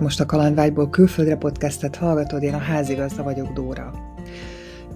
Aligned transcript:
Te 0.00 0.06
most 0.06 0.20
a 0.20 0.26
Kalandvágyból 0.26 0.90
külföldre 0.90 1.36
podcastet 1.36 1.96
hallgatod, 1.96 2.42
én 2.42 2.54
a 2.54 2.58
házigazda 2.58 3.22
vagyok, 3.22 3.52
Dóra. 3.52 3.92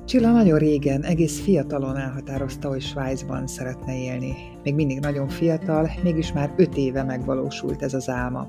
Csilla 0.05 0.33
nagyon 0.33 0.59
régen, 0.59 1.03
egész 1.03 1.41
fiatalon 1.41 1.97
elhatározta, 1.97 2.69
hogy 2.69 2.83
Svájcban 2.83 3.47
szeretne 3.47 3.99
élni. 3.99 4.35
Még 4.63 4.75
mindig 4.75 5.01
nagyon 5.01 5.29
fiatal, 5.29 5.91
mégis 6.03 6.33
már 6.33 6.53
öt 6.57 6.77
éve 6.77 7.03
megvalósult 7.03 7.83
ez 7.83 7.95
az 7.95 8.09
álma. 8.09 8.49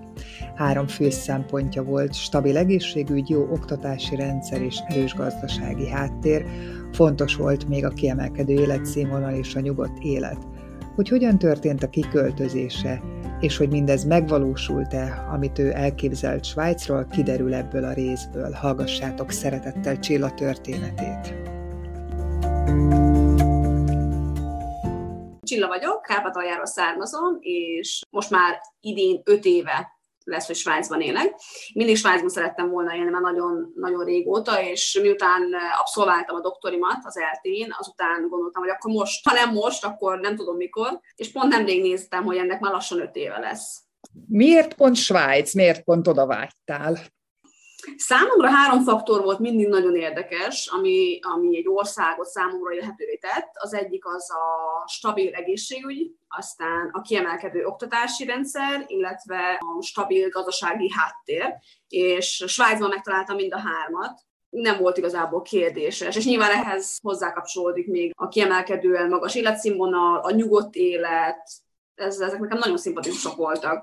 Három 0.55 0.87
fő 0.87 1.09
szempontja 1.09 1.83
volt, 1.83 2.13
stabil 2.13 2.57
egészségügy, 2.57 3.29
jó 3.29 3.41
oktatási 3.41 4.15
rendszer 4.15 4.61
és 4.61 4.79
erős 4.87 5.13
gazdasági 5.13 5.89
háttér, 5.89 6.45
fontos 6.91 7.35
volt 7.35 7.67
még 7.67 7.85
a 7.85 7.89
kiemelkedő 7.89 8.53
életszínvonal 8.53 9.33
és 9.33 9.55
a 9.55 9.59
nyugodt 9.59 9.97
élet. 10.03 10.47
Hogy 10.95 11.09
hogyan 11.09 11.37
történt 11.37 11.83
a 11.83 11.89
kiköltözése, 11.89 13.01
és 13.39 13.57
hogy 13.57 13.69
mindez 13.69 14.03
megvalósult-e, 14.03 15.27
amit 15.31 15.59
ő 15.59 15.71
elképzelt 15.73 16.45
Svájcról, 16.45 17.07
kiderül 17.11 17.53
ebből 17.53 17.83
a 17.83 17.93
részből. 17.93 18.51
Hallgassátok 18.51 19.31
szeretettel 19.31 19.99
Csilla 19.99 20.33
történetét. 20.33 21.33
Csilla 25.41 25.67
vagyok, 25.67 26.01
Kárpátaljáról 26.01 26.65
származom, 26.65 27.37
és 27.39 28.01
most 28.09 28.29
már 28.29 28.59
idén 28.79 29.21
öt 29.23 29.45
éve 29.45 29.94
lesz, 30.25 30.47
hogy 30.47 30.55
Svájcban 30.55 31.01
élek. 31.01 31.33
Mindig 31.73 31.97
Svájcban 31.97 32.29
szerettem 32.29 32.69
volna 32.69 32.95
élni, 32.95 33.09
már 33.09 33.21
nagyon, 33.21 33.73
nagyon 33.75 34.05
régóta, 34.05 34.61
és 34.61 34.99
miután 35.01 35.41
abszolváltam 35.79 36.35
a 36.35 36.41
doktorimat 36.41 36.99
az 37.03 37.17
eltén, 37.17 37.75
azután 37.77 38.27
gondoltam, 38.29 38.61
hogy 38.61 38.71
akkor 38.71 38.91
most, 38.91 39.29
ha 39.29 39.33
nem 39.33 39.53
most, 39.53 39.85
akkor 39.85 40.19
nem 40.19 40.35
tudom 40.35 40.55
mikor, 40.55 40.99
és 41.15 41.31
pont 41.31 41.51
nemrég 41.51 41.81
néztem, 41.81 42.23
hogy 42.23 42.37
ennek 42.37 42.59
már 42.59 42.71
lassan 42.71 43.01
öt 43.01 43.15
éve 43.15 43.39
lesz. 43.39 43.83
Miért 44.27 44.73
pont 44.73 44.95
Svájc? 44.95 45.53
Miért 45.53 45.83
pont 45.83 46.07
oda 46.07 46.25
vágytál? 46.25 46.97
Számomra 47.97 48.49
három 48.49 48.83
faktor 48.83 49.23
volt 49.23 49.39
mindig 49.39 49.67
nagyon 49.67 49.95
érdekes, 49.95 50.67
ami, 50.67 51.19
ami 51.21 51.57
egy 51.57 51.67
országot 51.67 52.27
számomra 52.27 52.73
élhetővé 52.73 53.15
tett. 53.15 53.49
Az 53.53 53.73
egyik 53.73 54.05
az 54.05 54.31
a 54.31 54.87
stabil 54.87 55.33
egészségügy, 55.33 56.11
aztán 56.27 56.89
a 56.91 57.01
kiemelkedő 57.01 57.65
oktatási 57.65 58.25
rendszer, 58.25 58.83
illetve 58.87 59.59
a 59.77 59.81
stabil 59.81 60.29
gazdasági 60.29 60.91
háttér, 60.91 61.53
és 61.87 62.43
Svájcban 62.47 62.89
megtaláltam 62.89 63.35
mind 63.35 63.53
a 63.53 63.59
hármat, 63.59 64.19
nem 64.49 64.77
volt 64.77 64.97
igazából 64.97 65.41
kérdéses. 65.41 66.15
És 66.15 66.25
nyilván 66.25 66.51
ehhez 66.51 66.99
hozzákapcsolódik 67.01 67.87
még 67.87 68.13
a 68.15 68.27
kiemelkedően 68.27 69.09
magas 69.09 69.35
életszínvonal, 69.35 70.17
a 70.17 70.31
nyugodt 70.31 70.75
élet, 70.75 71.49
ez, 71.95 72.19
ezek 72.19 72.39
nekem 72.39 72.57
nagyon 72.57 72.77
szimpatikusok 72.77 73.35
voltak 73.35 73.81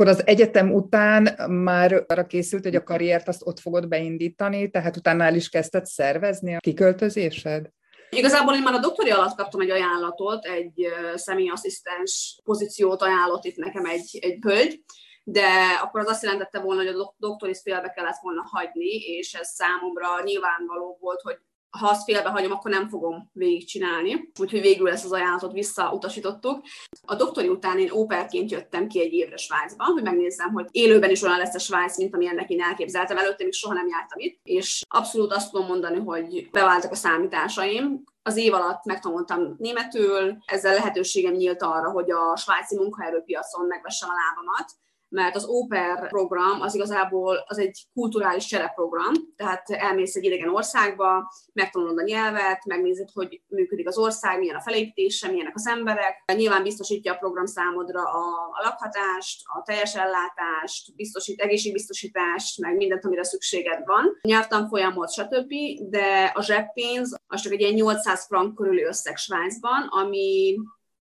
akkor 0.00 0.12
az 0.12 0.26
egyetem 0.26 0.72
után 0.72 1.50
már 1.50 2.04
arra 2.08 2.26
készült, 2.26 2.62
hogy 2.62 2.74
a 2.74 2.82
karriert 2.82 3.28
azt 3.28 3.46
ott 3.46 3.58
fogod 3.58 3.88
beindítani, 3.88 4.70
tehát 4.70 4.96
utána 4.96 5.24
el 5.24 5.34
is 5.34 5.48
kezdted 5.48 5.86
szervezni 5.86 6.54
a 6.54 6.58
kiköltözésed? 6.58 7.68
Igazából 8.10 8.54
én 8.54 8.62
már 8.62 8.74
a 8.74 8.78
doktori 8.78 9.10
alatt 9.10 9.36
kaptam 9.36 9.60
egy 9.60 9.70
ajánlatot, 9.70 10.44
egy 10.44 10.86
személyasszisztens 11.14 12.40
pozíciót 12.44 13.02
ajánlott 13.02 13.44
itt 13.44 13.56
nekem 13.56 13.84
egy, 13.84 14.18
egy 14.20 14.38
hölgy, 14.40 14.82
de 15.24 15.48
akkor 15.82 16.00
az 16.00 16.06
azt 16.06 16.22
jelentette 16.22 16.60
volna, 16.60 16.82
hogy 16.82 16.94
a 16.94 17.14
doktoris 17.16 17.60
félbe 17.62 17.88
kellett 17.88 18.18
volna 18.22 18.42
hagyni, 18.50 18.96
és 18.96 19.34
ez 19.34 19.48
számomra 19.48 20.22
nyilvánvaló 20.24 20.98
volt, 21.00 21.20
hogy 21.20 21.38
ha 21.78 21.88
azt 21.88 22.04
félbehagyom, 22.04 22.52
akkor 22.52 22.70
nem 22.70 22.88
fogom 22.88 23.30
végigcsinálni. 23.32 24.30
Úgyhogy 24.40 24.60
végül 24.60 24.88
ezt 24.88 25.04
az 25.04 25.12
ajánlatot 25.12 25.52
visszautasítottuk. 25.52 26.62
A 27.02 27.14
doktori 27.14 27.48
után 27.48 27.78
én 27.78 27.90
óperként 27.90 28.50
jöttem 28.50 28.86
ki 28.86 29.00
egy 29.00 29.12
évre 29.12 29.36
Svájcba, 29.36 29.84
hogy 29.84 30.02
megnézzem, 30.02 30.52
hogy 30.52 30.66
élőben 30.70 31.10
is 31.10 31.22
olyan 31.22 31.38
lesz 31.38 31.54
a 31.54 31.58
Svájc, 31.58 31.98
mint 31.98 32.14
amilyennek 32.14 32.50
én 32.50 32.62
elképzeltem. 32.62 33.16
Előtte 33.16 33.44
még 33.44 33.52
soha 33.52 33.74
nem 33.74 33.88
jártam 33.88 34.18
itt, 34.18 34.40
és 34.42 34.82
abszolút 34.88 35.32
azt 35.32 35.50
tudom 35.50 35.66
mondani, 35.66 35.98
hogy 35.98 36.48
beváltak 36.50 36.90
a 36.90 36.94
számításaim. 36.94 38.02
Az 38.22 38.36
év 38.36 38.54
alatt 38.54 38.84
megtanultam 38.84 39.54
németül, 39.58 40.36
ezzel 40.46 40.74
lehetőségem 40.74 41.34
nyílt 41.34 41.62
arra, 41.62 41.90
hogy 41.90 42.10
a 42.10 42.36
svájci 42.36 42.76
munkaerőpiacon 42.76 43.66
megvessem 43.66 44.08
a 44.08 44.12
lábamat 44.12 44.70
mert 45.10 45.36
az 45.36 45.44
Oper 45.46 46.08
program 46.08 46.60
az 46.60 46.74
igazából 46.74 47.44
az 47.46 47.58
egy 47.58 47.86
kulturális 47.94 48.46
csereprogram, 48.46 49.12
tehát 49.36 49.70
elmész 49.70 50.16
egy 50.16 50.24
idegen 50.24 50.54
országba, 50.54 51.32
megtanulod 51.52 51.98
a 51.98 52.02
nyelvet, 52.02 52.64
megnézed, 52.64 53.08
hogy 53.12 53.42
működik 53.48 53.88
az 53.88 53.98
ország, 53.98 54.38
milyen 54.38 54.56
a 54.56 54.60
felépítése, 54.60 55.30
milyenek 55.30 55.54
az 55.54 55.66
emberek. 55.66 56.32
Nyilván 56.34 56.62
biztosítja 56.62 57.12
a 57.12 57.16
program 57.16 57.46
számodra 57.46 58.02
a, 58.02 58.24
a 58.52 58.62
lakhatást, 58.64 59.42
a 59.44 59.62
teljes 59.62 59.94
ellátást, 59.94 60.94
biztosít 60.94 61.40
egészségbiztosítást, 61.40 62.60
meg 62.60 62.76
mindent, 62.76 63.04
amire 63.04 63.24
szükséged 63.24 63.82
van. 63.84 64.18
Nyelvtan 64.20 64.68
folyamot, 64.68 65.12
stb., 65.12 65.52
de 65.88 66.32
a 66.34 66.42
zseppénz 66.42 67.16
az 67.26 67.40
csak 67.40 67.52
egy 67.52 67.60
ilyen 67.60 67.74
800 67.74 68.26
frank 68.26 68.54
körüli 68.54 68.84
összeg 68.84 69.16
Svájcban, 69.16 69.86
ami 69.88 70.56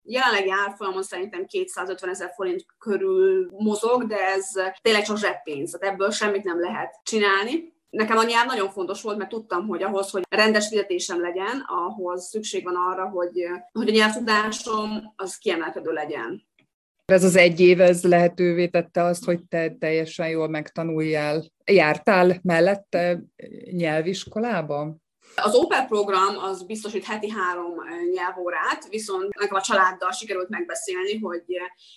jelenlegi 0.08 0.52
árfolyamon 0.66 1.04
szerintem 1.04 1.46
250 1.46 2.10
ezer 2.10 2.32
forint 2.36 2.66
körül 2.78 3.50
mozog, 3.58 4.06
de 4.06 4.18
ez 4.18 4.46
tényleg 4.82 5.04
csak 5.04 5.18
zseppénz, 5.18 5.72
tehát 5.72 5.94
ebből 5.94 6.12
semmit 6.12 6.44
nem 6.44 6.60
lehet 6.60 7.00
csinálni. 7.04 7.76
Nekem 7.90 8.18
a 8.18 8.24
nyelv 8.24 8.46
nagyon 8.46 8.70
fontos 8.70 9.02
volt, 9.02 9.18
mert 9.18 9.30
tudtam, 9.30 9.68
hogy 9.68 9.84
ahhoz, 9.84 10.10
hogy 10.10 10.24
rendes 10.30 10.68
fizetésem 10.68 11.22
legyen, 11.22 11.64
ahhoz 11.68 12.28
szükség 12.28 12.64
van 12.64 12.76
arra, 12.76 13.10
hogy, 13.10 13.46
hogy 13.72 13.90
a 13.90 13.92
nyelvtudásom 13.92 15.14
az 15.16 15.38
kiemelkedő 15.38 15.92
legyen. 15.92 16.46
Ez 17.06 17.24
az 17.24 17.36
egy 17.36 17.60
év, 17.60 17.82
ez 17.82 18.04
lehetővé 18.04 18.68
tette 18.68 19.04
azt, 19.04 19.26
hogy 19.26 19.44
te 19.50 19.70
teljesen 19.70 20.30
jól 20.30 20.48
megtanuljál. 20.48 21.44
Jártál 21.66 22.40
mellette 22.44 23.24
nyelviskolában? 23.72 25.02
Az 25.36 25.56
Opel 25.56 25.86
program 25.86 26.38
az 26.38 26.64
biztosít 26.64 27.06
heti 27.06 27.30
három 27.30 27.74
nyelvórát, 28.14 28.88
viszont 28.90 29.34
nekem 29.34 29.56
a 29.56 29.62
családdal 29.62 30.12
sikerült 30.12 30.50
megbeszélni, 30.50 31.20
hogy 31.20 31.44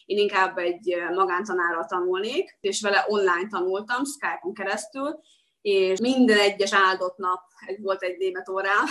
én 0.04 0.18
inkább 0.18 0.58
egy 0.58 0.96
magántanárral 1.14 1.84
tanulnék, 1.84 2.58
és 2.60 2.80
vele 2.80 3.04
online 3.08 3.48
tanultam, 3.50 4.04
Skype-on 4.04 4.54
keresztül, 4.54 5.20
és 5.60 6.00
minden 6.00 6.38
egyes 6.38 6.72
áldott 6.72 7.16
nap 7.16 7.40
volt 7.80 8.02
egy 8.02 8.16
német 8.18 8.48
órám, 8.48 8.84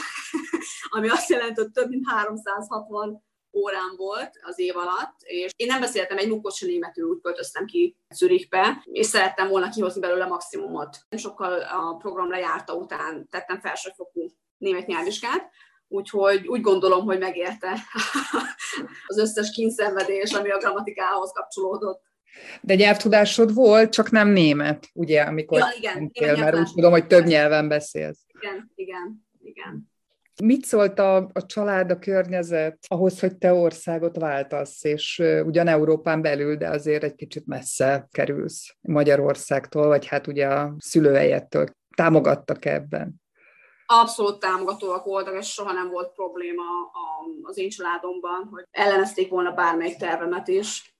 ami 0.96 1.10
azt 1.10 1.30
jelenti, 1.30 1.62
hogy 1.62 1.72
több 1.72 1.90
mint 1.90 2.10
360 2.10 3.24
órám 3.54 3.96
volt 3.98 4.32
az 4.42 4.60
év 4.60 4.78
alatt, 4.78 5.16
és 5.20 5.52
én 5.56 5.68
nem 5.68 5.80
beszéltem 5.80 6.18
egy 6.18 6.30
munkot 6.30 6.56
se 6.56 6.66
németül, 6.66 7.10
úgy 7.10 7.22
költöztem 7.22 7.66
ki 7.66 7.96
Zürichbe, 8.10 8.84
és 8.92 9.06
szerettem 9.06 9.48
volna 9.48 9.70
kihozni 9.70 10.02
belőle 10.02 10.26
maximumot. 10.26 10.98
Sokkal 11.18 11.62
a 11.62 11.96
program 11.96 12.30
lejárta 12.30 12.74
után 12.74 13.28
tettem 13.30 13.60
felsőfokú 13.60 14.32
német 14.58 14.88
nyelvvizsgát, 14.88 15.50
úgyhogy 15.88 16.48
úgy 16.48 16.62
gondolom, 16.62 17.06
hogy 17.06 17.20
megérte 17.20 17.74
az 19.08 19.18
összes 19.18 19.52
kínszenvedés, 19.52 20.34
ami 20.34 20.50
a 20.50 20.58
grammatikához 20.58 21.32
kapcsolódott. 21.32 22.08
De 22.62 22.76
nyelvtudásod 22.76 23.54
volt, 23.54 23.92
csak 23.92 24.12
nem 24.12 24.28
német, 24.28 24.90
ugye, 24.94 25.22
amikor 25.22 25.60
ja, 25.60 25.68
igen, 25.78 25.94
mentél, 25.94 26.38
mert 26.38 26.58
úgy 26.58 26.72
tudom, 26.74 26.92
hogy 26.92 27.08
több 27.08 27.26
nyelven 27.26 27.68
beszélsz. 27.68 28.26
Igen, 28.42 28.72
igen, 28.76 29.28
igen. 29.42 29.89
Mit 30.44 30.66
szólt 30.66 31.00
a, 31.00 31.16
a 31.16 31.46
család, 31.46 31.92
a 31.92 32.00
környezet 32.00 32.78
ahhoz, 32.88 33.20
hogy 33.20 33.38
te 33.38 33.54
országot 33.54 34.18
váltasz, 34.18 34.84
és 34.84 35.22
ugyan 35.46 35.68
Európán 35.68 36.22
belül, 36.22 36.56
de 36.56 36.70
azért 36.70 37.04
egy 37.04 37.16
kicsit 37.16 37.46
messze 37.46 38.08
kerülsz 38.12 38.76
Magyarországtól, 38.82 39.88
vagy 39.88 40.08
hát 40.08 40.28
ugye 40.28 40.48
a 40.48 40.76
szülőhelyettől. 40.78 41.68
Támogattak 41.96 42.66
ebben? 42.66 43.22
Abszolút 43.86 44.40
támogatóak 44.40 45.06
voltak, 45.06 45.38
és 45.38 45.48
soha 45.48 45.72
nem 45.72 45.90
volt 45.90 46.14
probléma 46.14 46.64
az 47.42 47.58
én 47.58 47.70
családomban, 47.70 48.48
hogy 48.52 48.66
ellenezték 48.72 49.30
volna 49.30 49.52
bármelyik 49.52 49.98
tervemet 49.98 50.48
is. 50.48 50.98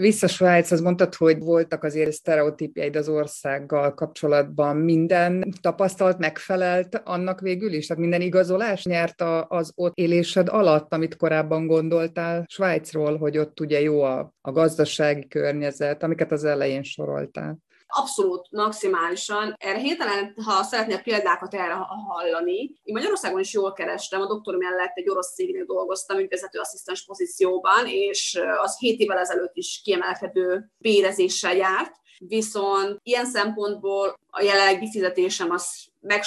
Vissza 0.00 0.26
Svájchoz 0.26 0.80
mondtad, 0.80 1.14
hogy 1.14 1.38
voltak 1.38 1.84
azért 1.84 2.12
sztereotípjeid 2.12 2.96
az 2.96 3.08
országgal 3.08 3.94
kapcsolatban. 3.94 4.76
Minden 4.76 5.54
tapasztalt 5.60 6.18
megfelelt 6.18 7.02
annak 7.04 7.40
végül 7.40 7.72
is? 7.72 7.86
Tehát 7.86 8.02
minden 8.02 8.20
igazolás 8.20 8.84
nyert 8.84 9.22
az 9.48 9.72
ott 9.74 9.96
élésed 9.96 10.48
alatt, 10.48 10.92
amit 10.92 11.16
korábban 11.16 11.66
gondoltál 11.66 12.44
Svájcról, 12.48 13.16
hogy 13.16 13.38
ott 13.38 13.60
ugye 13.60 13.80
jó 13.80 14.02
a, 14.02 14.34
a 14.40 14.52
gazdasági 14.52 15.26
környezet, 15.28 16.02
amiket 16.02 16.32
az 16.32 16.44
elején 16.44 16.82
soroltál? 16.82 17.58
Abszolút 17.90 18.46
maximálisan. 18.50 19.54
Erre 19.58 19.78
hirtelen, 19.78 20.34
ha 20.44 20.62
szeretnél 20.62 21.02
példákat 21.02 21.54
erre 21.54 21.72
hallani, 22.08 22.60
én 22.82 22.94
Magyarországon 22.94 23.40
is 23.40 23.52
jól 23.52 23.72
kerestem, 23.72 24.20
a 24.20 24.26
doktorom 24.26 24.60
mellett 24.60 24.92
egy 24.94 25.08
orosz 25.08 25.34
cégnél 25.34 25.64
dolgoztam, 25.64 26.18
ügyvezető 26.18 26.58
asszisztens 26.58 27.04
pozícióban, 27.04 27.86
és 27.86 28.40
az 28.62 28.78
7 28.78 29.00
évvel 29.00 29.18
ezelőtt 29.18 29.56
is 29.56 29.80
kiemelkedő 29.84 30.70
bérezéssel 30.78 31.56
járt, 31.56 31.92
viszont 32.18 32.98
ilyen 33.02 33.26
szempontból 33.26 34.18
a 34.30 34.42
jelenlegi 34.42 34.90
fizetésem 34.90 35.50
az 35.50 35.88
meg 36.00 36.22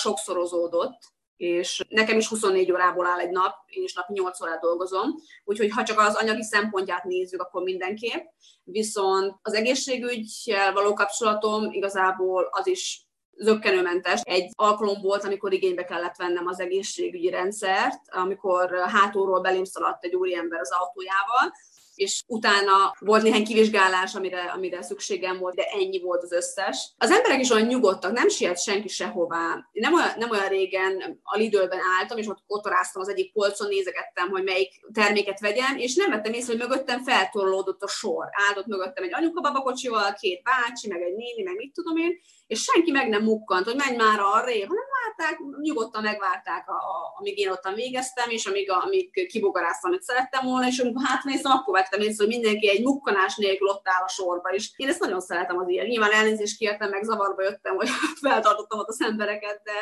és 1.38 1.86
nekem 1.90 2.18
is 2.18 2.28
24 2.28 2.72
órából 2.72 3.06
áll 3.06 3.20
egy 3.20 3.30
nap, 3.30 3.56
én 3.66 3.84
is 3.84 3.94
napi 3.94 4.14
8 4.14 4.42
órát 4.42 4.60
dolgozom, 4.60 5.16
úgyhogy 5.44 5.72
ha 5.72 5.84
csak 5.84 6.00
az 6.00 6.16
anyagi 6.16 6.44
szempontját 6.44 7.04
nézzük, 7.04 7.42
akkor 7.42 7.64
mindenképp. 7.64 8.26
Viszont 8.64 9.36
az 9.42 9.54
egészségügyel 9.54 10.74
való 10.74 10.94
kapcsolatom 10.94 11.72
igazából 11.72 12.50
az 12.52 12.68
is 12.68 13.08
zöggenőmentes. 13.38 14.22
Egy 14.24 14.52
alkalom 14.56 15.02
volt, 15.02 15.24
amikor 15.24 15.54
igénybe 15.54 15.86
kellett 15.86 16.16
vennem 16.16 16.48
az 16.48 16.60
egészségügyi 16.60 17.30
rendszert, 17.30 18.02
amikor 18.10 18.88
hátulról 18.88 19.42
belém 19.42 19.64
szaladt 19.64 20.04
egy 20.04 20.16
úriember 20.16 20.60
az 20.60 20.72
autójával, 20.72 21.54
és 21.96 22.24
utána 22.28 22.96
volt 23.00 23.24
néhány 23.24 23.44
kivizsgálás, 23.44 24.16
amire, 24.16 24.42
amire 24.42 24.82
szükségem 24.82 25.38
volt, 25.38 25.56
de 25.56 25.64
ennyi 25.64 26.00
volt 26.02 26.24
az 26.24 26.32
összes. 26.32 26.94
Az 26.98 27.12
emberek 27.12 27.40
is 27.40 27.50
olyan 27.50 27.68
nyugodtak, 27.68 28.12
nem 28.12 28.30
siet 28.30 28.62
senki 28.62 28.88
sehová. 28.88 29.70
Nem 29.72 29.94
olyan, 29.94 30.12
nem 30.18 30.30
olyan 30.30 30.48
régen 30.48 31.20
a 31.24 31.38
Lidlben 31.38 31.80
álltam, 32.00 32.18
és 32.18 32.28
ott 32.28 32.44
kotoráztam 32.48 33.02
az 33.02 33.10
egyik 33.10 33.32
polcon, 33.34 33.68
nézegettem, 33.68 34.30
hogy 34.30 34.44
melyik 34.44 34.70
terméket 34.94 35.40
vegyem, 35.40 35.78
és 35.78 35.96
nem 35.96 36.10
vettem 36.10 36.34
észre, 36.34 36.52
hogy 36.52 36.62
mögöttem 36.62 37.04
feltorlódott 37.04 37.82
a 37.82 37.88
sor. 37.88 38.30
Áldott 38.50 38.66
mögöttem 38.66 39.04
egy 39.04 39.14
anyuka 39.14 39.42
babakocsival, 39.42 40.14
két 40.14 40.44
bácsi, 40.44 40.88
meg 40.88 41.02
egy 41.02 41.16
néni, 41.16 41.44
meg 41.44 41.56
mit 41.56 41.74
tudom 41.74 41.98
én, 41.98 42.20
és 42.48 42.62
senki 42.62 42.92
meg 42.92 43.10
nem 43.10 43.24
mukkant, 43.24 43.66
hogy 43.66 43.76
menj 43.76 43.96
már 43.96 44.20
arrébb, 44.20 44.68
hanem 44.68 44.86
várták, 45.04 45.40
nyugodtan 45.62 46.02
megvárták, 46.02 46.70
a, 46.70 46.74
a, 46.74 47.16
amíg 47.20 47.38
én 47.38 47.50
ottan 47.50 47.74
végeztem, 47.74 48.30
és 48.30 48.46
amíg, 48.46 48.72
a, 48.72 48.84
amíg 48.84 49.28
kibogaráztam, 49.28 49.92
amit 49.92 50.04
szerettem 50.04 50.46
volna, 50.46 50.68
és 50.68 50.80
amikor 50.80 51.04
hátnéztem, 51.06 51.52
akkor 51.52 51.74
vettem 51.74 52.00
észre, 52.00 52.26
hogy 52.26 52.34
mindenki 52.34 52.70
egy 52.70 52.84
mukkanás 52.84 53.36
nélkül 53.36 53.68
ott 53.68 53.88
áll 53.88 54.04
a 54.04 54.08
sorba, 54.08 54.50
és 54.50 54.72
én 54.76 54.88
ezt 54.88 55.00
nagyon 55.00 55.22
szeretem 55.22 55.58
az 55.58 55.70
ilyen. 55.70 55.86
Nyilván 55.86 56.12
elnézést 56.12 56.58
kértem, 56.58 56.90
meg 56.90 57.04
zavarba 57.04 57.44
jöttem, 57.44 57.76
hogy 57.76 57.88
feltartottam 58.28 58.80
ott 58.80 58.88
az 58.88 59.02
embereket, 59.02 59.62
de 59.64 59.74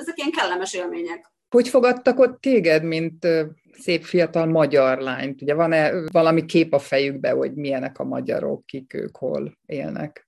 ezek 0.00 0.18
ilyen 0.18 0.30
kellemes 0.30 0.74
élmények. 0.74 1.34
Hogy 1.48 1.68
fogadtak 1.68 2.18
ott 2.18 2.40
téged, 2.40 2.82
mint 2.82 3.26
szép 3.72 4.02
fiatal 4.04 4.46
magyar 4.46 4.98
lányt? 4.98 5.42
Ugye 5.42 5.54
van-e 5.54 5.92
valami 6.12 6.44
kép 6.44 6.72
a 6.72 6.78
fejükbe, 6.78 7.30
hogy 7.30 7.54
milyenek 7.54 7.98
a 7.98 8.04
magyarok, 8.04 8.66
kik 8.66 8.94
ők, 8.94 9.16
hol 9.16 9.58
élnek? 9.66 10.25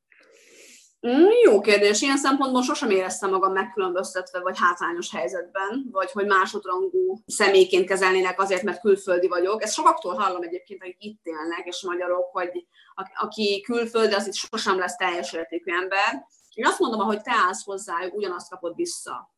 Mm, 1.06 1.26
jó 1.44 1.60
kérdés. 1.60 2.02
Ilyen 2.02 2.16
szempontból 2.16 2.62
sosem 2.62 2.90
éreztem 2.90 3.30
magam 3.30 3.52
megkülönböztetve, 3.52 4.40
vagy 4.40 4.58
hátrányos 4.58 5.10
helyzetben, 5.10 5.88
vagy 5.92 6.10
hogy 6.10 6.26
másodrangú 6.26 7.22
személyként 7.26 7.86
kezelnének 7.86 8.40
azért, 8.40 8.62
mert 8.62 8.80
külföldi 8.80 9.28
vagyok. 9.28 9.62
Ezt 9.62 9.74
sokaktól 9.74 10.14
hallom 10.14 10.42
egyébként, 10.42 10.82
akik 10.82 10.96
itt 10.98 11.20
élnek, 11.22 11.62
és 11.64 11.82
magyarok, 11.82 12.30
hogy 12.32 12.66
aki 13.14 13.60
külföldi, 13.66 14.14
az 14.14 14.26
itt 14.26 14.34
sosem 14.34 14.78
lesz 14.78 14.96
teljes 14.96 15.32
értékű 15.32 15.72
ember. 15.72 16.26
Én 16.54 16.66
azt 16.66 16.78
mondom, 16.78 17.00
hogy 17.00 17.20
te 17.20 17.32
állsz 17.46 17.64
hozzájuk, 17.64 18.14
ugyanazt 18.14 18.50
kapod 18.50 18.74
vissza. 18.74 19.34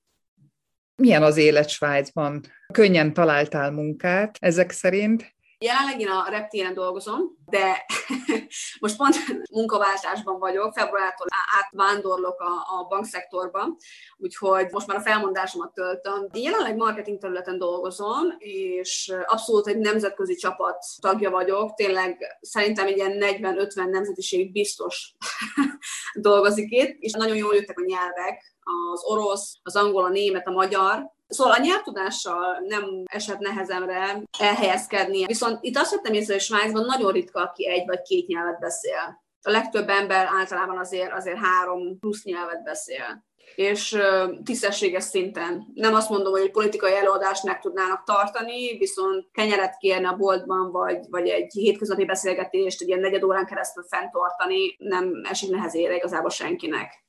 Milyen 0.96 1.22
az 1.22 1.36
élet 1.36 1.68
Svájcban? 1.68 2.40
Könnyen 2.72 3.12
találtál 3.12 3.70
munkát 3.70 4.36
ezek 4.40 4.70
szerint? 4.70 5.34
Jelenleg 5.64 6.00
én 6.00 6.08
a 6.08 6.28
reptéren 6.28 6.74
dolgozom, 6.74 7.20
de 7.46 7.86
most 8.80 8.96
pont 8.96 9.16
munkaváltásban 9.50 10.38
vagyok, 10.38 10.72
februártól 10.72 11.26
átvándorlok 11.58 12.40
a, 12.40 12.78
a 12.78 12.86
bankszektorba, 12.88 13.76
úgyhogy 14.16 14.66
most 14.70 14.86
már 14.86 14.96
a 14.96 15.00
felmondásomat 15.00 15.74
töltöm. 15.74 16.26
Jelenleg 16.32 16.76
marketing 16.76 17.18
területen 17.18 17.58
dolgozom, 17.58 18.34
és 18.38 19.12
abszolút 19.26 19.66
egy 19.66 19.78
nemzetközi 19.78 20.34
csapat 20.34 20.84
tagja 21.00 21.30
vagyok, 21.30 21.74
tényleg 21.74 22.38
szerintem 22.40 22.86
egy 22.86 22.96
ilyen 22.96 23.16
40-50 23.20 23.90
nemzetiség 23.90 24.52
biztos 24.52 25.14
dolgozik 26.14 26.70
itt, 26.70 26.96
és 26.98 27.12
nagyon 27.12 27.36
jól 27.36 27.54
jöttek 27.54 27.78
a 27.78 27.84
nyelvek, 27.84 28.54
az 28.92 29.04
orosz, 29.04 29.58
az 29.62 29.76
angol, 29.76 30.04
a 30.04 30.08
német, 30.08 30.46
a 30.46 30.50
magyar, 30.50 31.18
Szóval 31.30 31.52
a 31.52 31.60
nyelvtudással 31.60 32.58
nem 32.66 33.02
esett 33.04 33.38
nehezemre 33.38 34.22
elhelyezkedni. 34.38 35.24
Viszont 35.24 35.58
itt 35.60 35.76
azt 35.76 35.90
vettem 35.90 36.12
észre, 36.12 36.32
hogy 36.32 36.42
Svájcban 36.42 36.84
nagyon 36.84 37.12
ritka, 37.12 37.40
aki 37.40 37.68
egy 37.68 37.86
vagy 37.86 38.02
két 38.02 38.26
nyelvet 38.26 38.58
beszél. 38.58 39.22
A 39.42 39.50
legtöbb 39.50 39.88
ember 39.88 40.28
általában 40.38 40.78
azért, 40.78 41.12
azért 41.12 41.38
három 41.38 41.98
plusz 41.98 42.24
nyelvet 42.24 42.62
beszél 42.62 43.28
és 43.54 43.98
tisztességes 44.44 45.04
szinten. 45.04 45.66
Nem 45.74 45.94
azt 45.94 46.10
mondom, 46.10 46.32
hogy 46.32 46.40
egy 46.40 46.50
politikai 46.50 46.94
előadást 46.94 47.44
meg 47.44 47.60
tudnának 47.60 48.04
tartani, 48.04 48.78
viszont 48.78 49.26
kenyeret 49.32 49.76
kérni 49.76 50.06
a 50.06 50.16
boltban, 50.16 50.70
vagy, 50.70 50.98
vagy 51.10 51.28
egy 51.28 51.52
hétköznapi 51.52 52.04
beszélgetést 52.04 52.80
egy 52.82 52.88
ilyen 52.88 53.00
negyed 53.00 53.22
órán 53.22 53.46
keresztül 53.46 53.84
fenntartani, 53.88 54.76
nem 54.78 55.22
esik 55.30 55.50
nehezére 55.50 55.94
igazából 55.94 56.30
senkinek. 56.30 57.04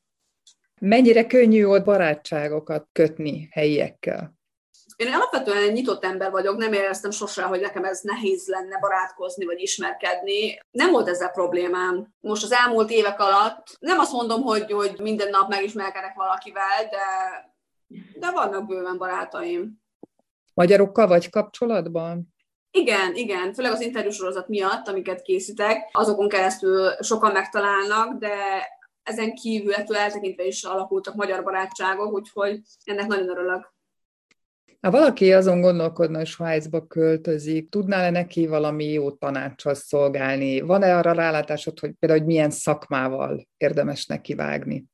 Mennyire 0.84 1.28
könnyű 1.28 1.66
ott 1.66 1.84
barátságokat 1.84 2.88
kötni 2.92 3.50
helyiekkel? 3.52 4.34
Én 4.96 5.14
alapvetően 5.14 5.72
nyitott 5.72 6.04
ember 6.04 6.32
vagyok, 6.32 6.58
nem 6.58 6.74
éreztem 6.74 7.12
sosem, 7.12 7.48
hogy 7.48 7.60
nekem 7.60 7.84
ez 7.84 8.02
nehéz 8.02 8.48
lenne 8.48 8.80
barátkozni 8.80 9.46
vagy 9.46 9.60
ismerkedni. 9.60 10.60
Nem 10.72 10.92
volt 10.92 11.08
ezzel 11.08 11.30
problémám. 11.30 12.08
Most 12.20 12.44
az 12.44 12.52
elmúlt 12.52 12.90
évek 12.90 13.20
alatt 13.20 13.78
nem 13.80 14.00
azt 14.00 14.12
mondom, 14.12 14.42
hogy, 14.42 14.72
hogy 14.72 15.00
minden 15.02 15.30
nap 15.30 15.50
megismerkedek 15.50 16.14
valakivel, 16.16 16.90
de, 16.90 17.06
de 18.20 18.32
vannak 18.32 18.68
bőven 18.68 18.98
barátaim. 18.98 19.82
Magyarokkal 20.54 21.08
vagy 21.08 21.30
kapcsolatban? 21.30 22.34
Igen, 22.72 23.16
igen, 23.16 23.54
főleg 23.54 23.72
az 23.72 23.82
interjúsorozat 23.82 24.48
miatt, 24.48 24.88
amiket 24.88 25.22
készítek, 25.22 25.90
azokon 25.92 26.30
keresztül 26.30 26.92
sokan 27.00 27.32
megtalálnak, 27.32 28.18
de 28.18 28.36
ezen 29.04 29.34
kívül 29.34 29.74
ettől 29.74 29.98
eltekintve 29.98 30.46
is 30.46 30.64
alakultak 30.64 31.16
magyar 31.16 31.44
barátságok, 31.44 32.14
úgyhogy 32.14 32.60
ennek 32.84 33.08
nagyon 33.08 33.30
örülök. 33.30 33.74
Ha 34.82 34.92
valaki 34.92 35.34
azon 35.34 35.62
gondolkodna, 35.62 36.18
hogy 36.18 36.28
Svájcba 36.28 36.88
költözik, 36.88 37.70
tudnál-e 37.70 38.10
neki 38.10 38.48
valami 38.48 38.86
jó 38.86 39.12
tanácsot 39.12 39.76
szolgálni? 39.76 40.62
Van-e 40.62 40.98
arra 40.98 41.12
rálátásod, 41.12 41.80
hogy 41.80 41.92
például 42.00 42.20
hogy 42.20 42.30
milyen 42.30 42.50
szakmával 42.50 43.48
érdemes 43.58 44.06
neki 44.06 44.34
vágni? 44.34 44.86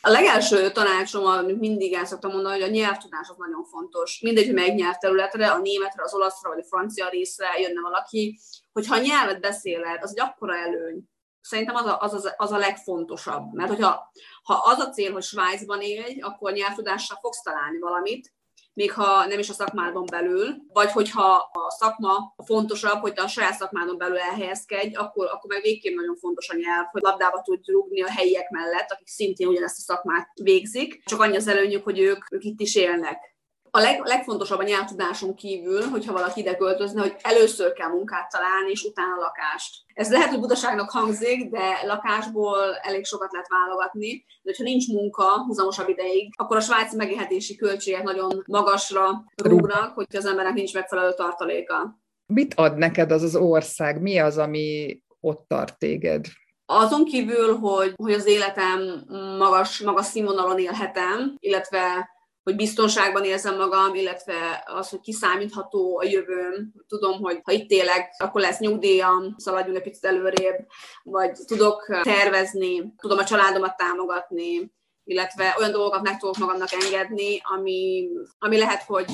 A 0.00 0.10
legelső 0.10 0.70
tanácsom, 0.70 1.24
amit 1.24 1.58
mindig 1.58 1.92
el 1.92 2.04
szoktam 2.04 2.32
mondani, 2.32 2.60
hogy 2.60 2.68
a 2.68 2.72
nyelvtudás 2.72 3.28
az 3.28 3.36
nagyon 3.38 3.64
fontos. 3.64 4.20
Mindegy, 4.20 4.44
hogy 4.44 4.54
melyik 4.54 4.74
nyelvterületre, 4.74 5.50
a 5.50 5.58
németre, 5.58 6.02
az 6.02 6.14
olaszra 6.14 6.48
vagy 6.48 6.58
a 6.58 6.66
francia 6.66 7.08
részre 7.08 7.46
jönne 7.60 7.80
valaki, 7.80 8.38
hogyha 8.72 8.94
a 8.94 9.00
nyelvet 9.00 9.40
beszéled, 9.40 10.02
az 10.02 10.10
egy 10.10 10.20
akkora 10.20 10.56
előny, 10.56 11.02
Szerintem 11.42 11.74
az 11.74 11.86
a, 11.86 11.98
az, 12.00 12.14
az, 12.14 12.34
az 12.36 12.52
a 12.52 12.58
legfontosabb, 12.58 13.52
mert 13.52 13.68
hogyha 13.68 14.10
ha 14.42 14.54
az 14.54 14.78
a 14.78 14.90
cél, 14.90 15.12
hogy 15.12 15.22
Svájcban 15.22 15.80
élj, 15.80 16.20
akkor 16.20 16.52
nyelvtudással 16.52 17.18
fogsz 17.20 17.42
találni 17.42 17.78
valamit, 17.78 18.32
még 18.74 18.92
ha 18.92 19.26
nem 19.26 19.38
is 19.38 19.48
a 19.48 19.52
szakmádon 19.52 20.04
belül, 20.10 20.56
vagy 20.72 20.90
hogyha 20.90 21.50
a 21.52 21.70
szakma 21.70 22.34
fontosabb, 22.44 23.00
hogy 23.00 23.12
te 23.12 23.22
a 23.22 23.28
saját 23.28 23.54
szakmádon 23.54 23.98
belül 23.98 24.18
elhelyezkedj, 24.18 24.94
akkor, 24.94 25.26
akkor 25.26 25.50
meg 25.50 25.62
végképp 25.62 25.96
nagyon 25.96 26.16
fontos 26.16 26.48
a 26.48 26.56
nyelv, 26.56 26.86
hogy 26.90 27.02
labdába 27.02 27.42
tudj 27.42 27.70
rúgni 27.72 28.02
a 28.02 28.10
helyiek 28.10 28.50
mellett, 28.50 28.90
akik 28.90 29.08
szintén 29.08 29.48
ugyanezt 29.48 29.78
a 29.78 29.92
szakmát 29.92 30.28
végzik. 30.42 31.04
Csak 31.04 31.20
annyi 31.20 31.36
az 31.36 31.48
előnyük, 31.48 31.84
hogy 31.84 31.98
ők, 31.98 32.32
ők 32.32 32.44
itt 32.44 32.60
is 32.60 32.74
élnek 32.74 33.31
a 33.74 33.80
leg, 33.80 34.00
legfontosabb 34.04 34.58
a 34.58 34.62
nyelvtudáson 34.62 35.34
kívül, 35.34 35.82
hogyha 35.82 36.12
valaki 36.12 36.40
ide 36.40 36.56
költözne, 36.56 37.00
hogy 37.00 37.16
először 37.22 37.72
kell 37.72 37.88
munkát 37.88 38.30
találni, 38.30 38.70
és 38.70 38.82
utána 38.82 39.16
lakást. 39.16 39.76
Ez 39.94 40.10
lehet, 40.10 40.28
hogy 40.28 40.40
butaságnak 40.40 40.90
hangzik, 40.90 41.50
de 41.50 41.80
lakásból 41.86 42.74
elég 42.82 43.04
sokat 43.04 43.32
lehet 43.32 43.48
válogatni, 43.48 44.24
de 44.42 44.52
ha 44.56 44.62
nincs 44.62 44.88
munka 44.88 45.44
húzamosabb 45.46 45.88
ideig, 45.88 46.32
akkor 46.36 46.56
a 46.56 46.60
svájci 46.60 46.96
megélhetési 46.96 47.56
költségek 47.56 48.02
nagyon 48.02 48.42
magasra 48.46 49.24
rúgnak, 49.42 49.94
hogyha 49.94 50.18
az 50.18 50.26
embernek 50.26 50.54
nincs 50.54 50.74
megfelelő 50.74 51.14
tartaléka. 51.14 51.98
Mit 52.26 52.54
ad 52.54 52.76
neked 52.76 53.12
az 53.12 53.22
az 53.22 53.36
ország? 53.36 54.00
Mi 54.00 54.18
az, 54.18 54.38
ami 54.38 55.00
ott 55.20 55.44
tart 55.48 55.78
téged? 55.78 56.24
Azon 56.66 57.04
kívül, 57.04 57.56
hogy, 57.56 57.92
hogy 57.96 58.12
az 58.12 58.26
életem 58.26 59.04
magas, 59.38 59.80
magas 59.80 60.06
színvonalon 60.06 60.58
élhetem, 60.58 61.34
illetve 61.38 62.10
hogy 62.42 62.56
biztonságban 62.56 63.24
érzem 63.24 63.56
magam, 63.56 63.94
illetve 63.94 64.64
az, 64.66 64.88
hogy 64.88 65.00
kiszámítható 65.00 65.98
a 65.98 66.04
jövőm. 66.04 66.72
Tudom, 66.88 67.20
hogy 67.20 67.40
ha 67.42 67.52
itt 67.52 67.70
élek, 67.70 68.14
akkor 68.18 68.40
lesz 68.40 68.58
nyugdíjam, 68.58 69.34
szaladjunk 69.36 69.76
egy 69.76 69.82
picit 69.82 70.04
előrébb, 70.04 70.66
vagy 71.02 71.32
tudok 71.46 72.00
tervezni, 72.02 72.94
tudom 72.96 73.18
a 73.18 73.24
családomat 73.24 73.76
támogatni, 73.76 74.72
illetve 75.04 75.54
olyan 75.58 75.70
dolgokat 75.70 76.02
meg 76.02 76.16
tudok 76.18 76.36
magamnak 76.36 76.72
engedni, 76.72 77.40
ami, 77.42 78.08
ami 78.38 78.58
lehet, 78.58 78.82
hogy 78.82 79.06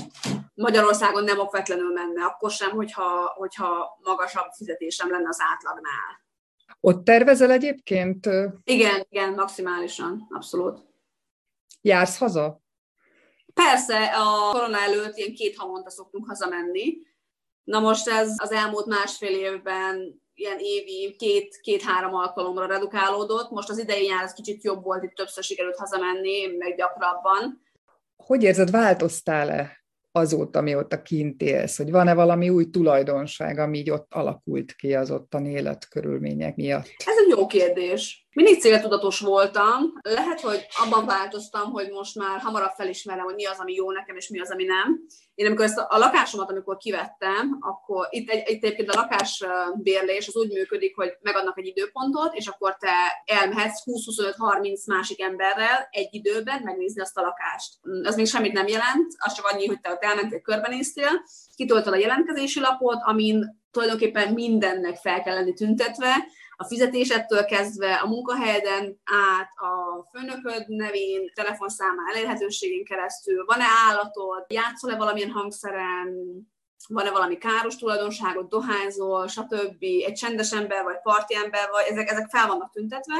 Magyarországon 0.54 1.24
nem 1.24 1.38
okvetlenül 1.38 1.92
menne, 1.92 2.24
akkor 2.24 2.50
sem, 2.50 2.70
hogyha, 2.70 3.34
hogyha 3.36 3.98
magasabb 4.02 4.50
fizetésem 4.56 5.10
lenne 5.10 5.28
az 5.28 5.38
átlagnál. 5.52 6.26
Ott 6.80 7.04
tervezel 7.04 7.50
egyébként? 7.50 8.26
Igen, 8.64 9.06
igen, 9.10 9.34
maximálisan, 9.34 10.26
abszolút. 10.30 10.78
Jársz 11.80 12.18
haza? 12.18 12.60
Persze, 13.64 14.04
a 14.04 14.50
korona 14.52 14.78
előtt 14.78 15.16
ilyen 15.16 15.34
két 15.34 15.56
havonta 15.56 15.90
szoktunk 15.90 16.26
hazamenni. 16.26 16.98
Na 17.64 17.80
most 17.80 18.08
ez 18.08 18.34
az 18.36 18.50
elmúlt 18.52 18.86
másfél 18.86 19.36
évben 19.36 20.22
ilyen 20.34 20.58
évi 20.58 21.16
két, 21.18 21.58
két-három 21.60 22.14
alkalomra 22.14 22.66
redukálódott. 22.66 23.50
Most 23.50 23.68
az 23.68 23.78
idei 23.78 24.06
nyár 24.06 24.22
az 24.22 24.32
kicsit 24.32 24.64
jobb 24.64 24.82
volt, 24.82 25.02
itt 25.02 25.14
többször 25.14 25.44
sikerült 25.44 25.76
hazamenni, 25.76 26.46
meg 26.58 26.76
gyakrabban. 26.76 27.62
Hogy 28.16 28.42
érzed, 28.42 28.70
változtál-e 28.70 29.84
azóta, 30.12 30.60
mióta 30.60 31.02
kint 31.02 31.42
élsz, 31.42 31.76
hogy 31.76 31.90
van-e 31.90 32.14
valami 32.14 32.48
új 32.48 32.70
tulajdonság, 32.70 33.58
ami 33.58 33.78
így 33.78 33.90
ott 33.90 34.14
alakult 34.14 34.72
ki 34.72 34.94
az 34.94 35.10
ottani 35.10 35.50
életkörülmények 35.50 36.56
miatt? 36.56 36.86
Ez 37.06 37.16
egy 37.24 37.28
jó 37.36 37.46
kérdés. 37.46 38.27
Mindig 38.38 38.60
céltudatos 38.60 39.20
voltam. 39.20 39.92
Lehet, 40.02 40.40
hogy 40.40 40.66
abban 40.84 41.06
változtam, 41.06 41.70
hogy 41.70 41.90
most 41.90 42.14
már 42.14 42.40
hamarabb 42.40 42.72
felismerem, 42.76 43.24
hogy 43.24 43.34
mi 43.34 43.44
az, 43.44 43.58
ami 43.58 43.72
jó 43.72 43.90
nekem, 43.92 44.16
és 44.16 44.28
mi 44.28 44.40
az, 44.40 44.50
ami 44.50 44.64
nem. 44.64 45.00
Én 45.34 45.46
amikor 45.46 45.64
ezt 45.64 45.78
a 45.78 45.98
lakásomat, 45.98 46.50
amikor 46.50 46.76
kivettem, 46.76 47.56
akkor 47.60 48.06
itt, 48.10 48.30
egy, 48.30 48.50
itt 48.50 48.64
egyébként 48.64 48.90
a 48.90 49.00
lakásbérlés 49.00 50.28
az 50.28 50.36
úgy 50.36 50.52
működik, 50.52 50.96
hogy 50.96 51.10
megadnak 51.20 51.58
egy 51.58 51.66
időpontot, 51.66 52.34
és 52.34 52.46
akkor 52.46 52.76
te 52.76 53.22
elmehetsz 53.24 53.82
20-25-30 53.84 54.86
másik 54.86 55.20
emberrel 55.20 55.88
egy 55.90 56.08
időben 56.10 56.60
megnézni 56.62 57.00
azt 57.00 57.18
a 57.18 57.22
lakást. 57.22 57.74
Az 58.02 58.16
még 58.16 58.26
semmit 58.26 58.52
nem 58.52 58.66
jelent, 58.66 59.14
az 59.18 59.34
csak 59.34 59.46
annyi, 59.46 59.66
hogy 59.66 59.80
te 59.80 59.90
ott 59.90 60.02
elmentél, 60.02 60.40
körbenéztél, 60.40 61.10
kitoltad 61.56 61.92
a 61.92 61.96
jelentkezési 61.96 62.60
lapot, 62.60 62.98
amin 63.02 63.56
tulajdonképpen 63.70 64.32
mindennek 64.32 64.96
fel 64.96 65.22
kell 65.22 65.34
lenni 65.34 65.52
tüntetve, 65.52 66.14
a 66.60 66.64
fizetésettől 66.64 67.44
kezdve 67.44 67.94
a 67.94 68.06
munkahelyeden 68.06 69.00
át, 69.04 69.50
a 69.54 70.04
főnököd 70.12 70.68
nevén, 70.68 71.32
telefonszámá 71.34 72.02
elérhetőségén 72.12 72.84
keresztül, 72.84 73.44
van-e 73.44 73.64
állatod, 73.88 74.44
játszol-e 74.48 74.96
valamilyen 74.96 75.30
hangszeren, 75.30 76.08
van-e 76.88 77.10
valami 77.10 77.38
káros 77.38 77.76
tulajdonságot, 77.76 78.48
dohányzol, 78.48 79.26
stb. 79.28 79.82
Egy 79.82 80.12
csendes 80.12 80.52
ember 80.52 80.84
vagy 80.84 81.00
parti 81.02 81.34
ember 81.34 81.68
vagy, 81.70 81.84
ezek, 81.88 82.10
ezek 82.10 82.28
fel 82.28 82.46
vannak 82.46 82.70
tüntetve, 82.70 83.14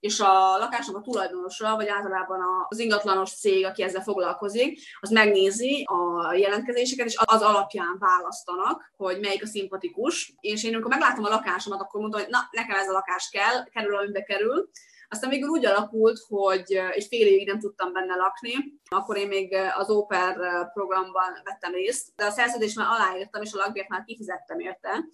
és 0.00 0.20
a 0.20 0.56
lakásnak 0.58 0.96
a 0.96 1.00
tulajdonosa, 1.00 1.76
vagy 1.76 1.88
általában 1.88 2.40
az 2.68 2.78
ingatlanos 2.78 3.30
cég, 3.30 3.64
aki 3.64 3.82
ezzel 3.82 4.02
foglalkozik, 4.02 4.80
az 5.00 5.10
megnézi 5.10 5.86
a 5.86 6.32
jelentkezéseket, 6.34 7.06
és 7.06 7.16
az 7.24 7.42
alapján 7.42 7.96
választanak, 7.98 8.92
hogy 8.96 9.20
melyik 9.20 9.42
a 9.42 9.46
szimpatikus. 9.46 10.34
És 10.40 10.64
én 10.64 10.72
amikor 10.72 10.90
meglátom 10.90 11.24
a 11.24 11.28
lakásomat, 11.28 11.80
akkor 11.80 12.00
mondom, 12.00 12.20
hogy 12.20 12.30
na, 12.30 12.38
nekem 12.50 12.76
ez 12.76 12.88
a 12.88 12.92
lakás 12.92 13.28
kell, 13.30 13.64
kerül, 13.64 13.96
amibe 13.96 14.22
kerül. 14.22 14.70
Aztán 15.08 15.30
végül 15.30 15.48
úgy 15.48 15.66
alakult, 15.66 16.18
hogy 16.28 16.72
egy 16.90 17.06
fél 17.06 17.26
évig 17.26 17.46
nem 17.46 17.58
tudtam 17.58 17.92
benne 17.92 18.14
lakni, 18.14 18.54
akkor 18.88 19.16
én 19.16 19.28
még 19.28 19.56
az 19.76 19.90
Oper 19.90 20.34
programban 20.72 21.40
vettem 21.44 21.72
részt, 21.72 22.08
de 22.16 22.24
a 22.24 22.30
szerződést 22.30 22.76
már 22.76 22.86
aláírtam, 22.90 23.42
és 23.42 23.52
a 23.52 23.56
lakbért 23.56 23.88
már 23.88 24.04
kifizettem 24.04 24.58
érte 24.58 25.04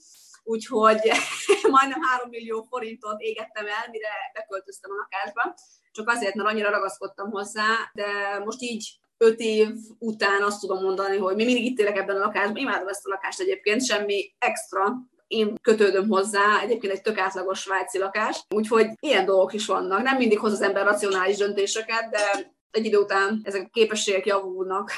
úgyhogy 0.46 1.00
majdnem 1.74 2.02
3 2.02 2.28
millió 2.30 2.66
forintot 2.70 3.20
égettem 3.20 3.66
el, 3.66 3.90
mire 3.90 4.08
beköltöztem 4.32 4.90
a 4.90 4.94
lakásba, 4.94 5.54
csak 5.92 6.08
azért, 6.08 6.34
mert 6.34 6.48
annyira 6.48 6.70
ragaszkodtam 6.70 7.30
hozzá, 7.30 7.90
de 7.92 8.06
most 8.44 8.62
így 8.62 8.98
öt 9.18 9.40
év 9.40 9.68
után 9.98 10.42
azt 10.42 10.60
tudom 10.60 10.82
mondani, 10.82 11.16
hogy 11.16 11.36
mi 11.36 11.44
mindig 11.44 11.64
itt 11.64 11.78
élek 11.78 11.96
ebben 11.96 12.16
a 12.16 12.24
lakásban, 12.24 12.56
imádom 12.56 12.88
ezt 12.88 13.06
a 13.06 13.10
lakást 13.10 13.40
egyébként, 13.40 13.84
semmi 13.84 14.34
extra, 14.38 14.94
én 15.26 15.54
kötődöm 15.62 16.08
hozzá, 16.08 16.60
egyébként 16.62 16.92
egy 16.92 17.02
tök 17.02 17.18
átlagos 17.18 17.60
svájci 17.60 17.98
lakás, 17.98 18.44
úgyhogy 18.54 18.86
ilyen 19.00 19.24
dolgok 19.24 19.52
is 19.52 19.66
vannak. 19.66 20.02
Nem 20.02 20.16
mindig 20.16 20.38
hoz 20.38 20.52
az 20.52 20.62
ember 20.62 20.84
racionális 20.84 21.36
döntéseket, 21.36 22.10
de 22.10 22.54
egy 22.70 22.84
idő 22.84 22.98
után 22.98 23.40
ezek 23.44 23.62
a 23.62 23.70
képességek 23.72 24.26
javulnak. 24.26 24.90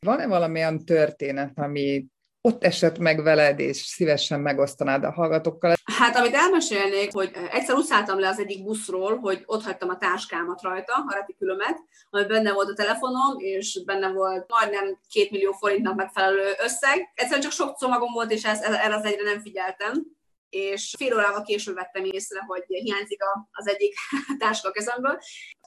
Van-e 0.00 0.26
valamilyen 0.26 0.84
történet, 0.84 1.58
ami 1.58 2.04
ott 2.44 2.64
esett 2.64 2.98
meg 2.98 3.22
veled, 3.22 3.58
és 3.58 3.76
szívesen 3.76 4.40
megosztanád 4.40 5.04
a 5.04 5.12
hallgatókkal? 5.12 5.74
Hát, 5.98 6.16
amit 6.16 6.34
elmesélnék, 6.34 7.12
hogy 7.12 7.30
egyszer 7.50 7.76
úgy 7.76 7.86
le 8.06 8.28
az 8.28 8.38
egyik 8.38 8.64
buszról, 8.64 9.18
hogy 9.18 9.42
ott 9.46 9.62
hagytam 9.62 9.88
a 9.88 9.98
táskámat 9.98 10.62
rajta, 10.62 10.92
a 10.92 11.14
retikülömet, 11.14 11.82
ami 12.10 12.24
benne 12.24 12.52
volt 12.52 12.68
a 12.68 12.74
telefonom, 12.74 13.38
és 13.38 13.82
benne 13.84 14.08
volt 14.08 14.46
majdnem 14.48 14.98
két 15.08 15.30
millió 15.30 15.52
forintnak 15.52 15.94
megfelelő 15.94 16.50
összeg. 16.62 17.12
Egyszerűen 17.14 17.40
csak 17.40 17.52
sok 17.52 17.78
csomagom 17.78 18.12
volt, 18.12 18.32
és 18.32 18.44
ez, 18.44 18.60
erre 18.60 18.94
az 18.94 19.04
egyre 19.04 19.22
nem 19.22 19.40
figyeltem 19.40 20.20
és 20.52 20.94
fél 20.98 21.14
órával 21.14 21.42
később 21.42 21.74
vettem 21.74 22.04
észre, 22.04 22.40
hogy 22.46 22.64
hiányzik 22.66 23.20
az 23.50 23.68
egyik 23.68 23.94
táska 24.38 24.68
a 24.68 24.72
kezemből. 24.72 25.18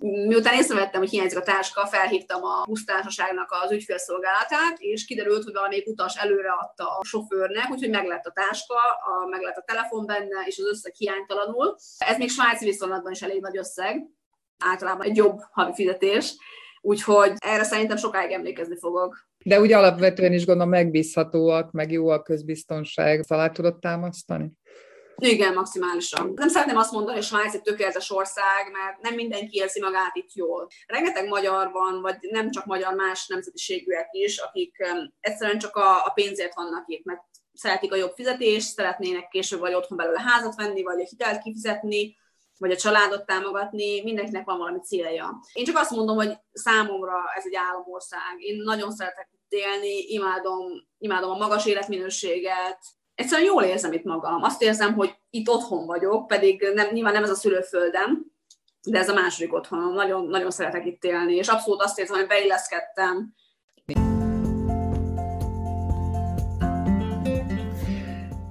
Miután 0.01 0.53
észrevettem, 0.53 0.99
hogy 0.99 1.09
hiányzik 1.09 1.37
a 1.37 1.43
táska, 1.43 1.87
felhívtam 1.87 2.43
a 2.43 2.63
busztársaságnak 2.67 3.51
az 3.51 3.71
ügyfélszolgálatát, 3.71 4.77
és 4.77 5.05
kiderült, 5.05 5.43
hogy 5.43 5.53
valamelyik 5.53 5.87
utas 5.87 6.15
előreadta 6.15 6.97
a 6.97 7.03
sofőrnek, 7.03 7.69
úgyhogy 7.69 7.89
meg 7.89 8.07
lett 8.07 8.25
a 8.25 8.31
táska, 8.31 8.75
a, 8.75 9.27
meg 9.27 9.41
lett 9.41 9.57
a 9.57 9.63
telefon 9.65 10.05
benne, 10.05 10.43
és 10.45 10.57
az 10.57 10.65
összeg 10.65 10.93
hiánytalanul. 10.95 11.75
Ez 11.97 12.17
még 12.17 12.29
svájci 12.29 12.65
viszonylatban 12.65 13.11
is 13.11 13.21
elég 13.21 13.41
nagy 13.41 13.57
összeg, 13.57 14.03
általában 14.57 15.05
egy 15.05 15.15
jobb 15.15 15.39
havi 15.51 15.73
fizetés, 15.73 16.35
úgyhogy 16.85 17.33
erre 17.37 17.63
szerintem 17.63 17.97
sokáig 17.97 18.31
emlékezni 18.31 18.77
fogok. 18.77 19.27
De 19.43 19.59
úgy 19.59 19.71
alapvetően 19.71 20.33
is 20.33 20.45
gondolom 20.45 20.69
megbízhatóak, 20.69 21.71
meg 21.71 21.91
jó 21.91 22.09
a 22.09 22.21
közbiztonság. 22.21 23.23
Alá 23.27 23.49
tudod 23.49 23.79
támasztani? 23.79 24.51
Igen, 25.17 25.53
maximálisan. 25.53 26.31
Nem 26.35 26.47
szeretném 26.47 26.77
azt 26.77 26.91
mondani, 26.91 27.15
hogy 27.15 27.25
Svájc 27.25 27.53
egy 27.53 27.61
tökéletes 27.61 28.11
ország, 28.11 28.71
mert 28.71 29.01
nem 29.01 29.13
mindenki 29.13 29.57
érzi 29.57 29.79
magát 29.81 30.15
itt 30.15 30.33
jól. 30.33 30.67
Rengeteg 30.87 31.27
magyar 31.27 31.71
van, 31.71 32.01
vagy 32.01 32.15
nem 32.21 32.51
csak 32.51 32.65
magyar, 32.65 32.93
más 32.93 33.27
nemzetiségűek 33.27 34.07
is, 34.11 34.37
akik 34.37 34.75
egyszerűen 35.19 35.59
csak 35.59 35.75
a, 35.75 36.05
a 36.05 36.11
pénzért 36.13 36.55
vannak 36.55 36.83
itt, 36.87 37.05
mert 37.05 37.21
szeretik 37.53 37.93
a 37.93 37.95
jobb 37.95 38.13
fizetést, 38.15 38.67
szeretnének 38.67 39.27
később 39.27 39.59
vagy 39.59 39.73
otthon 39.73 39.97
belőle 39.97 40.21
házat 40.21 40.55
venni, 40.55 40.83
vagy 40.83 41.01
a 41.01 41.05
hitelt 41.09 41.41
kifizetni, 41.41 42.15
vagy 42.57 42.71
a 42.71 42.75
családot 42.75 43.25
támogatni, 43.25 44.01
mindenkinek 44.03 44.45
van 44.45 44.57
valami 44.57 44.79
célja. 44.79 45.39
Én 45.53 45.65
csak 45.65 45.77
azt 45.77 45.91
mondom, 45.91 46.15
hogy 46.15 46.37
számomra 46.53 47.17
ez 47.35 47.43
egy 47.45 47.55
államország. 47.55 48.35
Én 48.37 48.61
nagyon 48.63 48.91
szeretek 48.91 49.29
itt 49.31 49.51
élni, 49.51 49.99
imádom, 50.07 50.87
imádom 50.97 51.29
a 51.29 51.37
magas 51.37 51.65
életminőséget, 51.65 52.79
egyszerűen 53.15 53.47
jól 53.47 53.63
érzem 53.63 53.93
itt 53.93 54.03
magam. 54.03 54.43
Azt 54.43 54.61
érzem, 54.61 54.93
hogy 54.93 55.15
itt 55.29 55.49
otthon 55.49 55.85
vagyok, 55.85 56.27
pedig 56.27 56.71
nem, 56.73 56.87
nyilván 56.91 57.13
nem 57.13 57.23
ez 57.23 57.29
a 57.29 57.35
szülőföldem, 57.35 58.25
de 58.87 58.99
ez 58.99 59.09
a 59.09 59.13
második 59.13 59.53
otthonom. 59.53 59.93
Nagyon, 59.93 60.25
nagyon 60.25 60.51
szeretek 60.51 60.85
itt 60.85 61.03
élni, 61.03 61.35
és 61.35 61.47
abszolút 61.47 61.81
azt 61.81 61.99
érzem, 61.99 62.17
hogy 62.17 62.27
beilleszkedtem. 62.27 63.33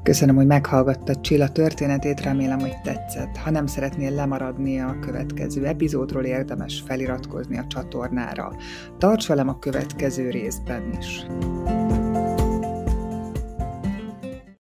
Köszönöm, 0.05 0.37
hogy 0.37 0.47
meghallgattad 0.47 1.21
Csilla 1.21 1.49
történetét, 1.49 2.21
remélem, 2.21 2.61
hogy 2.61 2.81
tetszett. 2.83 3.37
Ha 3.37 3.51
nem 3.51 3.67
szeretnél 3.67 4.11
lemaradni 4.11 4.81
a 4.81 4.99
következő 5.01 5.67
epizódról, 5.67 6.25
érdemes 6.25 6.83
feliratkozni 6.87 7.59
a 7.59 7.67
csatornára. 7.67 8.53
Tarts 8.99 9.27
velem 9.27 9.49
a 9.49 9.59
következő 9.59 10.31
részben 10.31 10.97
is. 10.99 11.27